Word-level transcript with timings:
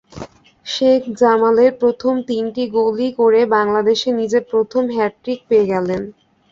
শেখ 0.65 1.01
জামালের 1.19 1.71
প্রথম 1.81 2.13
তিনটি 2.29 2.63
গোলই 2.75 3.09
করে 3.19 3.39
বাংলাদেশে 3.55 4.09
নিজের 4.19 4.43
প্রথম 4.51 4.83
হ্যাটট্রিক 4.95 5.39
পেয়ে 5.49 5.69
গেলেন। 5.71 6.01